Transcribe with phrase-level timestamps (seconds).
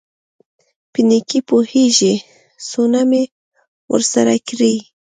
[0.91, 2.13] په نېکۍ پوېېږي
[2.69, 3.23] څونه مې
[3.91, 4.75] ورسره کړي.